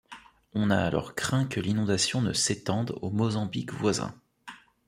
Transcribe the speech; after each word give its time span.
On 0.55 0.71
a 0.71 0.77
alors 0.77 1.13
craint 1.13 1.45
que 1.45 1.59
l'inondation 1.59 2.23
ne 2.23 2.33
s'étende 2.33 2.95
au 3.03 3.11
Mozambique 3.11 3.71
voisin. 3.71 4.15